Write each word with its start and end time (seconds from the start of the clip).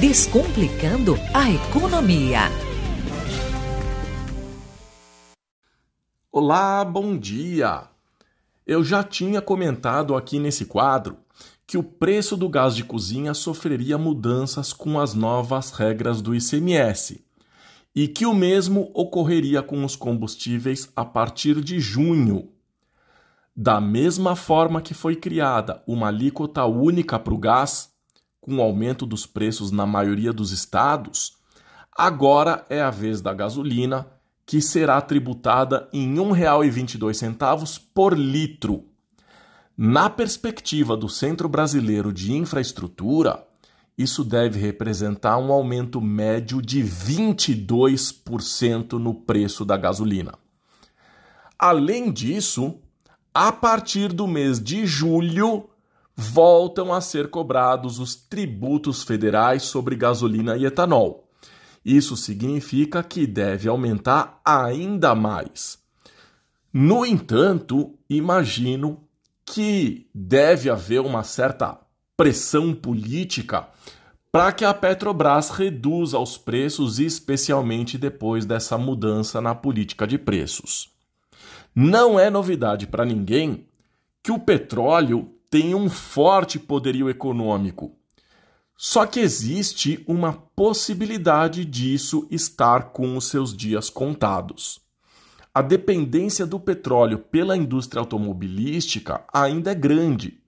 Descomplicando 0.00 1.14
a 1.32 1.48
economia. 1.48 2.40
Olá, 6.32 6.84
bom 6.84 7.16
dia! 7.16 7.84
Eu 8.66 8.82
já 8.82 9.04
tinha 9.04 9.40
comentado 9.40 10.16
aqui 10.16 10.40
nesse 10.40 10.64
quadro 10.64 11.18
que 11.64 11.78
o 11.78 11.82
preço 11.82 12.36
do 12.36 12.48
gás 12.48 12.74
de 12.74 12.82
cozinha 12.82 13.32
sofreria 13.34 13.96
mudanças 13.96 14.72
com 14.72 14.98
as 14.98 15.14
novas 15.14 15.70
regras 15.70 16.20
do 16.20 16.34
ICMS 16.34 17.24
e 17.94 18.08
que 18.08 18.26
o 18.26 18.34
mesmo 18.34 18.90
ocorreria 18.94 19.62
com 19.62 19.84
os 19.84 19.94
combustíveis 19.94 20.90
a 20.96 21.04
partir 21.04 21.60
de 21.60 21.78
junho. 21.78 22.48
Da 23.54 23.80
mesma 23.80 24.34
forma 24.34 24.82
que 24.82 24.92
foi 24.92 25.14
criada 25.14 25.84
uma 25.86 26.08
alíquota 26.08 26.64
única 26.64 27.16
para 27.16 27.32
o 27.32 27.38
gás, 27.38 27.93
com 28.44 28.58
o 28.58 28.62
aumento 28.62 29.06
dos 29.06 29.24
preços 29.24 29.70
na 29.70 29.86
maioria 29.86 30.30
dos 30.30 30.52
estados, 30.52 31.38
agora 31.96 32.62
é 32.68 32.82
a 32.82 32.90
vez 32.90 33.22
da 33.22 33.32
gasolina, 33.32 34.06
que 34.44 34.60
será 34.60 35.00
tributada 35.00 35.88
em 35.90 36.12
R$ 36.12 36.20
1,22 36.20 37.80
por 37.94 38.12
litro. 38.12 38.84
Na 39.74 40.10
perspectiva 40.10 40.94
do 40.94 41.08
Centro 41.08 41.48
Brasileiro 41.48 42.12
de 42.12 42.34
Infraestrutura, 42.34 43.42
isso 43.96 44.22
deve 44.22 44.60
representar 44.60 45.38
um 45.38 45.50
aumento 45.50 46.02
médio 46.02 46.60
de 46.60 46.84
22% 46.84 48.92
no 48.92 49.14
preço 49.14 49.64
da 49.64 49.78
gasolina. 49.78 50.34
Além 51.58 52.12
disso, 52.12 52.74
a 53.32 53.50
partir 53.50 54.12
do 54.12 54.28
mês 54.28 54.62
de 54.62 54.84
julho, 54.84 55.70
voltam 56.16 56.92
a 56.92 57.00
ser 57.00 57.28
cobrados 57.28 57.98
os 57.98 58.14
tributos 58.14 59.02
federais 59.02 59.62
sobre 59.64 59.96
gasolina 59.96 60.56
e 60.56 60.64
etanol. 60.64 61.28
Isso 61.84 62.16
significa 62.16 63.02
que 63.02 63.26
deve 63.26 63.68
aumentar 63.68 64.40
ainda 64.44 65.14
mais. 65.14 65.78
No 66.72 67.04
entanto, 67.04 67.94
imagino 68.08 69.04
que 69.44 70.08
deve 70.14 70.70
haver 70.70 71.00
uma 71.00 71.22
certa 71.22 71.78
pressão 72.16 72.74
política 72.74 73.68
para 74.32 74.50
que 74.50 74.64
a 74.64 74.74
Petrobras 74.74 75.50
reduza 75.50 76.18
os 76.18 76.36
preços, 76.36 76.98
especialmente 76.98 77.96
depois 77.96 78.44
dessa 78.44 78.76
mudança 78.76 79.40
na 79.40 79.54
política 79.54 80.06
de 80.06 80.18
preços. 80.18 80.90
Não 81.72 82.18
é 82.18 82.30
novidade 82.30 82.86
para 82.86 83.04
ninguém 83.04 83.68
que 84.22 84.32
o 84.32 84.38
petróleo 84.38 85.30
tem 85.50 85.74
um 85.74 85.88
forte 85.88 86.58
poderio 86.58 87.08
econômico. 87.08 87.96
Só 88.76 89.06
que 89.06 89.20
existe 89.20 90.04
uma 90.06 90.32
possibilidade 90.32 91.64
disso 91.64 92.26
estar 92.30 92.92
com 92.92 93.16
os 93.16 93.28
seus 93.28 93.56
dias 93.56 93.88
contados. 93.88 94.80
A 95.54 95.62
dependência 95.62 96.44
do 96.44 96.58
petróleo 96.58 97.18
pela 97.18 97.56
indústria 97.56 98.00
automobilística 98.00 99.24
ainda 99.32 99.70
é 99.70 99.74
grande, 99.74 100.40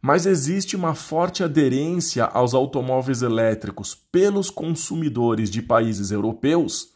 mas 0.00 0.24
existe 0.24 0.74
uma 0.74 0.94
forte 0.94 1.44
aderência 1.44 2.24
aos 2.24 2.54
automóveis 2.54 3.20
elétricos 3.20 3.94
pelos 3.94 4.48
consumidores 4.48 5.50
de 5.50 5.60
países 5.60 6.10
europeus, 6.10 6.94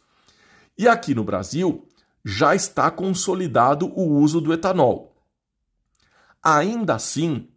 e 0.75 0.87
aqui 0.87 1.13
no 1.13 1.23
Brasil 1.23 1.87
já 2.23 2.55
está 2.55 2.89
consolidado 2.89 3.87
o 3.95 4.17
uso 4.17 4.41
do 4.41 4.51
etanol. 4.51 5.14
Ainda 6.47 6.93
assim, 6.93 7.47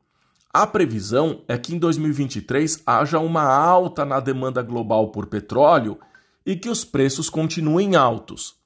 a 0.50 0.67
previsão 0.67 1.44
é 1.47 1.58
que 1.58 1.75
em 1.75 1.78
2023 1.78 2.83
haja 2.86 3.19
uma 3.19 3.42
alta 3.42 4.03
na 4.03 4.19
demanda 4.19 4.62
global 4.62 5.12
por 5.12 5.27
petróleo 5.27 5.98
e 6.47 6.56
que 6.56 6.70
os 6.70 6.86
preços 6.86 7.28
continuem 7.28 7.97
altos. 7.97 8.56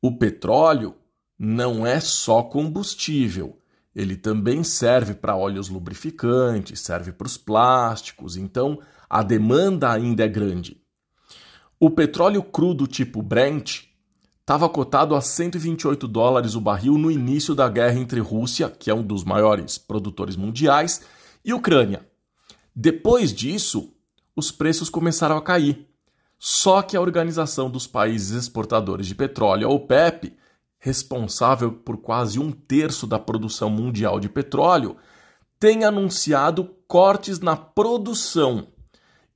O 0.00 0.16
petróleo 0.16 0.94
não 1.38 1.86
é 1.86 2.00
só 2.00 2.42
combustível, 2.42 3.58
ele 3.94 4.16
também 4.16 4.64
serve 4.64 5.12
para 5.12 5.36
óleos 5.36 5.68
lubrificantes, 5.68 6.80
serve 6.80 7.12
para 7.12 7.26
os 7.26 7.36
plásticos, 7.36 8.38
então 8.38 8.80
a 9.08 9.22
demanda 9.22 9.92
ainda 9.92 10.24
é 10.24 10.28
grande. 10.28 10.80
O 11.78 11.90
petróleo 11.90 12.42
crudo 12.42 12.86
tipo 12.86 13.20
Brent 13.20 13.82
estava 14.44 14.68
cotado 14.68 15.14
a 15.14 15.22
128 15.22 16.06
dólares 16.06 16.54
o 16.54 16.60
barril 16.60 16.98
no 16.98 17.10
início 17.10 17.54
da 17.54 17.66
guerra 17.66 17.98
entre 17.98 18.20
Rússia, 18.20 18.68
que 18.68 18.90
é 18.90 18.94
um 18.94 19.02
dos 19.02 19.24
maiores 19.24 19.78
produtores 19.78 20.36
mundiais, 20.36 21.00
e 21.42 21.54
Ucrânia. 21.54 22.06
Depois 22.76 23.32
disso, 23.32 23.90
os 24.36 24.50
preços 24.52 24.90
começaram 24.90 25.38
a 25.38 25.42
cair. 25.42 25.88
Só 26.38 26.82
que 26.82 26.94
a 26.94 27.00
Organização 27.00 27.70
dos 27.70 27.86
Países 27.86 28.32
Exportadores 28.32 29.06
de 29.06 29.14
Petróleo, 29.14 29.66
a 29.66 29.72
OPEP, 29.72 30.36
responsável 30.78 31.72
por 31.72 31.96
quase 31.96 32.38
um 32.38 32.52
terço 32.52 33.06
da 33.06 33.18
produção 33.18 33.70
mundial 33.70 34.20
de 34.20 34.28
petróleo, 34.28 34.98
tem 35.58 35.84
anunciado 35.84 36.68
cortes 36.86 37.40
na 37.40 37.56
produção. 37.56 38.66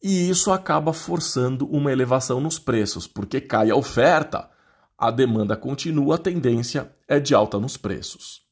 E 0.02 0.28
isso 0.28 0.52
acaba 0.52 0.92
forçando 0.92 1.66
uma 1.66 1.90
elevação 1.90 2.42
nos 2.42 2.58
preços, 2.58 3.06
porque 3.06 3.40
cai 3.40 3.70
a 3.70 3.76
oferta 3.76 4.50
a 4.98 5.10
demanda 5.10 5.56
continua, 5.56 6.16
a 6.16 6.18
tendência 6.18 6.90
é 7.06 7.20
de 7.20 7.34
alta 7.34 7.60
nos 7.60 7.76
preços. 7.76 8.42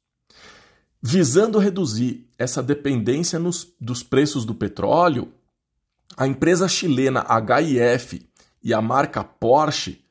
Visando 1.02 1.58
reduzir 1.58 2.28
essa 2.38 2.62
dependência 2.62 3.38
nos, 3.38 3.74
dos 3.80 4.02
preços 4.02 4.44
do 4.44 4.54
petróleo, 4.54 5.32
a 6.16 6.26
empresa 6.26 6.68
chilena 6.68 7.26
HIF 7.28 8.28
e 8.62 8.72
a 8.72 8.80
marca 8.80 9.24
Porsche 9.24 10.04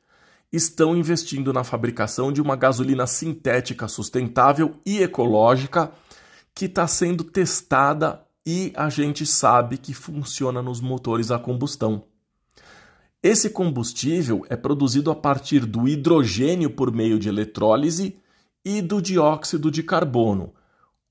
estão 0.52 0.96
investindo 0.96 1.52
na 1.52 1.64
fabricação 1.64 2.32
de 2.32 2.40
uma 2.40 2.54
gasolina 2.54 3.06
sintética 3.06 3.88
sustentável 3.88 4.80
e 4.84 5.02
ecológica 5.02 5.90
que 6.54 6.66
está 6.66 6.86
sendo 6.86 7.24
testada 7.24 8.24
e 8.46 8.72
a 8.76 8.88
gente 8.88 9.26
sabe 9.26 9.76
que 9.76 9.92
funciona 9.92 10.62
nos 10.62 10.80
motores 10.80 11.30
a 11.30 11.38
combustão. 11.38 12.04
Esse 13.28 13.50
combustível 13.50 14.46
é 14.48 14.54
produzido 14.54 15.10
a 15.10 15.14
partir 15.16 15.66
do 15.66 15.88
hidrogênio 15.88 16.70
por 16.70 16.92
meio 16.92 17.18
de 17.18 17.28
eletrólise 17.28 18.20
e 18.64 18.80
do 18.80 19.02
dióxido 19.02 19.68
de 19.68 19.82
carbono, 19.82 20.54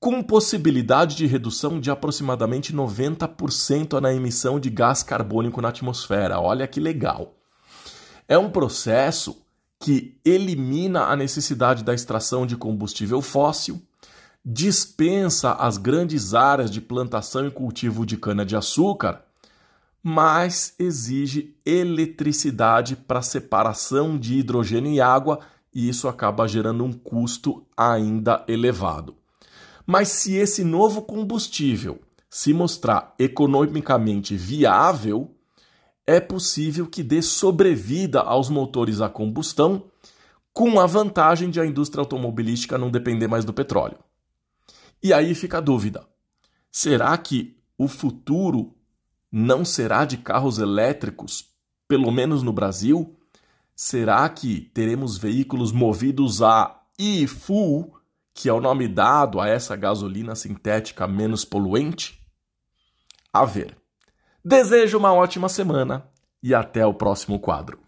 com 0.00 0.22
possibilidade 0.22 1.14
de 1.14 1.26
redução 1.26 1.78
de 1.78 1.90
aproximadamente 1.90 2.74
90% 2.74 4.00
na 4.00 4.14
emissão 4.14 4.58
de 4.58 4.70
gás 4.70 5.02
carbônico 5.02 5.60
na 5.60 5.68
atmosfera. 5.68 6.40
Olha 6.40 6.66
que 6.66 6.80
legal! 6.80 7.34
É 8.26 8.38
um 8.38 8.48
processo 8.48 9.36
que 9.78 10.18
elimina 10.24 11.02
a 11.08 11.16
necessidade 11.16 11.84
da 11.84 11.92
extração 11.92 12.46
de 12.46 12.56
combustível 12.56 13.20
fóssil, 13.20 13.78
dispensa 14.42 15.52
as 15.52 15.76
grandes 15.76 16.32
áreas 16.32 16.70
de 16.70 16.80
plantação 16.80 17.46
e 17.46 17.50
cultivo 17.50 18.06
de 18.06 18.16
cana-de-açúcar 18.16 19.25
mas 20.08 20.72
exige 20.78 21.56
eletricidade 21.66 22.94
para 22.94 23.20
separação 23.20 24.16
de 24.16 24.38
hidrogênio 24.38 24.92
e 24.92 25.00
água, 25.00 25.40
e 25.74 25.88
isso 25.88 26.06
acaba 26.06 26.46
gerando 26.46 26.84
um 26.84 26.92
custo 26.92 27.66
ainda 27.76 28.44
elevado. 28.46 29.16
Mas 29.84 30.06
se 30.10 30.36
esse 30.36 30.62
novo 30.62 31.02
combustível 31.02 32.00
se 32.30 32.54
mostrar 32.54 33.16
economicamente 33.18 34.36
viável, 34.36 35.34
é 36.06 36.20
possível 36.20 36.86
que 36.86 37.02
dê 37.02 37.20
sobrevida 37.20 38.20
aos 38.20 38.48
motores 38.48 39.00
a 39.00 39.08
combustão, 39.08 39.86
com 40.52 40.78
a 40.78 40.86
vantagem 40.86 41.50
de 41.50 41.60
a 41.60 41.66
indústria 41.66 42.00
automobilística 42.00 42.78
não 42.78 42.92
depender 42.92 43.26
mais 43.26 43.44
do 43.44 43.52
petróleo. 43.52 43.98
E 45.02 45.12
aí 45.12 45.34
fica 45.34 45.58
a 45.58 45.60
dúvida: 45.60 46.06
será 46.70 47.18
que 47.18 47.58
o 47.76 47.88
futuro 47.88 48.76
não 49.38 49.66
será 49.66 50.06
de 50.06 50.16
carros 50.16 50.58
elétricos, 50.58 51.50
pelo 51.86 52.10
menos 52.10 52.42
no 52.42 52.54
Brasil? 52.54 53.14
Será 53.74 54.26
que 54.30 54.62
teremos 54.72 55.18
veículos 55.18 55.72
movidos 55.72 56.40
a 56.40 56.80
e-fuel, 56.98 57.92
que 58.32 58.48
é 58.48 58.52
o 58.54 58.62
nome 58.62 58.88
dado 58.88 59.38
a 59.38 59.46
essa 59.46 59.76
gasolina 59.76 60.34
sintética 60.34 61.06
menos 61.06 61.44
poluente? 61.44 62.18
A 63.30 63.44
ver. 63.44 63.76
Desejo 64.42 64.96
uma 64.96 65.12
ótima 65.12 65.50
semana 65.50 66.08
e 66.42 66.54
até 66.54 66.86
o 66.86 66.94
próximo 66.94 67.38
quadro. 67.38 67.78